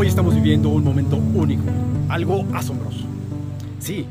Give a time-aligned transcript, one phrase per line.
[0.00, 1.64] viviendo un momento único,
[2.08, 3.04] algo asombroso.
[3.80, 4.06] Sí,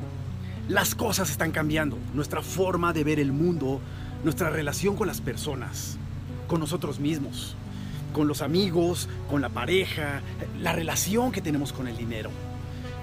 [0.67, 3.81] las cosas están cambiando, nuestra forma de ver el mundo,
[4.23, 5.97] nuestra relación con las personas,
[6.47, 7.55] con nosotros mismos,
[8.13, 10.21] con los amigos, con la pareja,
[10.61, 12.29] la relación que tenemos con el dinero,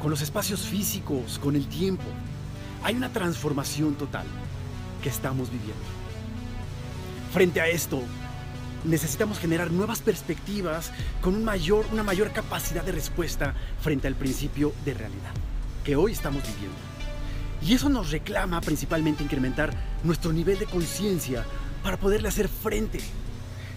[0.00, 2.04] con los espacios físicos, con el tiempo.
[2.84, 4.26] Hay una transformación total
[5.02, 5.74] que estamos viviendo.
[7.32, 8.00] Frente a esto,
[8.86, 14.72] necesitamos generar nuevas perspectivas con un mayor, una mayor capacidad de respuesta frente al principio
[14.84, 15.32] de realidad
[15.84, 16.76] que hoy estamos viviendo.
[17.62, 19.70] Y eso nos reclama principalmente incrementar
[20.02, 21.44] nuestro nivel de conciencia
[21.82, 23.00] para poderle hacer frente.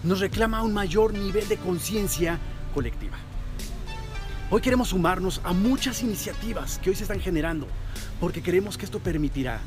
[0.02, 2.38] Nos reclama un mayor nivel de conciencia
[2.74, 3.16] colectiva.
[4.50, 7.68] Hoy queremos sumarnos a muchas iniciativas que hoy se están generando
[8.18, 9.60] porque creemos que esto permitirá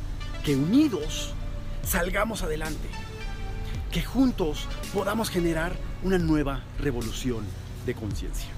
[0.44, 1.34] que unidos
[1.84, 2.90] salgamos adelante
[3.94, 7.46] que juntos podamos generar una nueva revolución
[7.86, 8.50] de conciencia.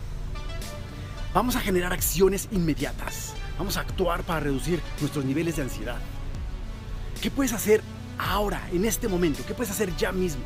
[1.34, 3.34] Vamos a generar acciones inmediatas.
[3.58, 5.98] Vamos a actuar para reducir nuestros niveles de ansiedad.
[7.22, 7.82] ¿Qué puedes hacer
[8.18, 9.44] ahora, en este momento?
[9.46, 10.44] ¿Qué puedes hacer ya mismo?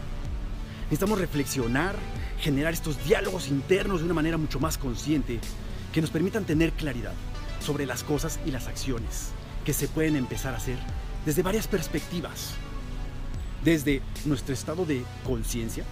[0.86, 1.96] Necesitamos reflexionar,
[2.40, 5.40] generar estos diálogos internos de una manera mucho más consciente
[5.94, 7.14] que nos permitan tener claridad
[7.60, 9.30] sobre las cosas y las acciones
[9.66, 10.80] que se pueden empezar a hacer
[11.28, 12.56] desde varias perspectivas
[13.64, 15.84] desde nuestro estado de conciencia,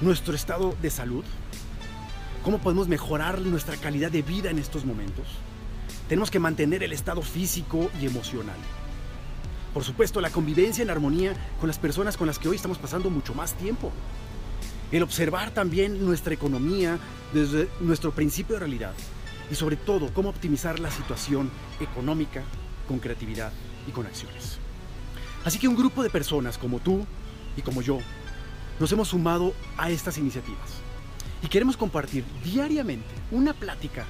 [0.00, 1.24] nuestro estado de salud,
[2.44, 5.26] cómo podemos mejorar nuestra calidad de vida en estos momentos.
[6.08, 8.56] Tenemos que mantener el estado físico y emocional.
[9.72, 13.10] Por supuesto, la convivencia en armonía con las personas con las que hoy estamos pasando
[13.10, 13.92] mucho más tiempo.
[14.90, 16.98] El observar también nuestra economía
[17.32, 18.92] desde nuestro principio de realidad.
[19.50, 22.42] Y sobre todo, cómo optimizar la situación económica
[22.88, 23.52] con creatividad
[23.86, 24.58] y con acciones.
[25.44, 27.06] Así que un grupo de personas como tú
[27.56, 27.98] y como yo
[28.78, 30.80] nos hemos sumado a estas iniciativas
[31.42, 34.04] y queremos compartir diariamente una plática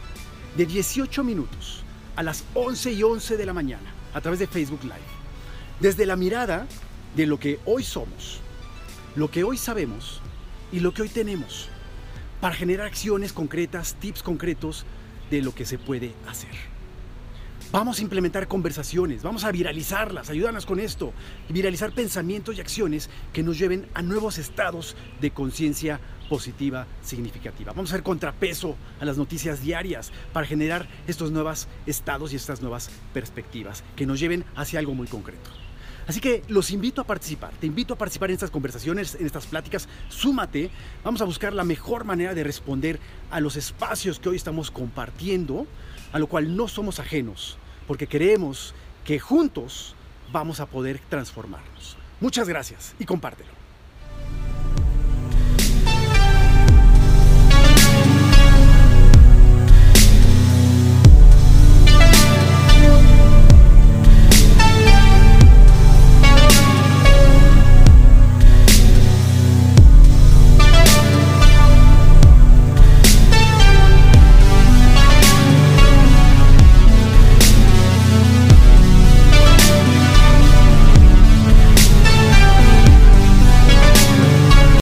[0.56, 1.84] de 18 minutos
[2.16, 5.20] a las 11 y 11 de la mañana a través de Facebook Live.
[5.80, 6.66] Desde la mirada
[7.16, 8.40] de lo que hoy somos,
[9.16, 10.20] lo que hoy sabemos
[10.72, 11.68] y lo que hoy tenemos
[12.40, 14.84] para generar acciones concretas, tips concretos
[15.30, 16.79] de lo que se puede hacer.
[17.72, 21.12] Vamos a implementar conversaciones, vamos a viralizarlas, ayúdanos con esto,
[21.48, 27.70] viralizar pensamientos y acciones que nos lleven a nuevos estados de conciencia positiva significativa.
[27.70, 32.60] Vamos a hacer contrapeso a las noticias diarias para generar estos nuevos estados y estas
[32.60, 35.50] nuevas perspectivas que nos lleven hacia algo muy concreto.
[36.10, 39.46] Así que los invito a participar, te invito a participar en estas conversaciones, en estas
[39.46, 40.68] pláticas, súmate,
[41.04, 42.98] vamos a buscar la mejor manera de responder
[43.30, 45.68] a los espacios que hoy estamos compartiendo,
[46.12, 49.94] a lo cual no somos ajenos, porque creemos que juntos
[50.32, 51.96] vamos a poder transformarnos.
[52.18, 53.50] Muchas gracias y compártelo.